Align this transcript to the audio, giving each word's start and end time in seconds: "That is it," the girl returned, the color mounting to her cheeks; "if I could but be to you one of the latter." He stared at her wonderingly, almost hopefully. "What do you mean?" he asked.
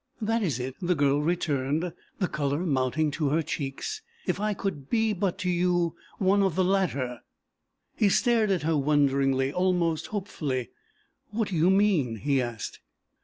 "That 0.19 0.41
is 0.41 0.59
it," 0.59 0.73
the 0.81 0.95
girl 0.95 1.21
returned, 1.21 1.93
the 2.17 2.27
color 2.27 2.65
mounting 2.65 3.11
to 3.11 3.29
her 3.29 3.43
cheeks; 3.43 4.01
"if 4.25 4.39
I 4.39 4.55
could 4.55 4.89
but 4.89 4.89
be 4.89 5.13
to 5.13 5.47
you 5.51 5.95
one 6.17 6.41
of 6.41 6.55
the 6.55 6.63
latter." 6.63 7.19
He 7.95 8.09
stared 8.09 8.49
at 8.49 8.63
her 8.63 8.75
wonderingly, 8.75 9.53
almost 9.53 10.07
hopefully. 10.07 10.71
"What 11.29 11.49
do 11.49 11.55
you 11.55 11.69
mean?" 11.69 12.15
he 12.15 12.41
asked. 12.41 12.79